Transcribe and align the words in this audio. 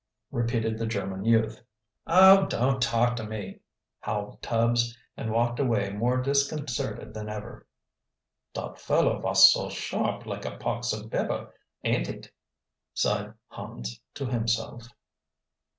repeated 0.31 0.79
the 0.79 0.87
German 0.87 1.23
youth. 1.23 1.61
"Oh, 2.07 2.47
don't 2.47 2.81
talk 2.81 3.15
to 3.17 3.23
me," 3.23 3.59
howled 3.99 4.41
Tubbs, 4.41 4.97
and 5.15 5.31
walked 5.31 5.59
away 5.59 5.91
more 5.91 6.19
disconcerted 6.23 7.13
than 7.13 7.29
ever. 7.29 7.67
"Dot 8.55 8.79
fellow 8.81 9.19
vas 9.19 9.51
so 9.53 9.69
sharp 9.69 10.25
like 10.25 10.43
a 10.43 10.57
pox 10.57 10.91
of 10.91 11.11
bebber, 11.11 11.53
ain't 11.83 12.09
it?" 12.09 12.31
sighed 12.95 13.35
Hans 13.49 14.01
to 14.15 14.25
himself. 14.25 14.87